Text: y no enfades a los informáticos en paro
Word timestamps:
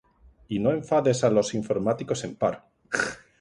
y 0.47 0.57
no 0.57 0.71
enfades 0.71 1.23
a 1.23 1.29
los 1.29 1.53
informáticos 1.53 2.23
en 2.23 2.35
paro 2.35 2.63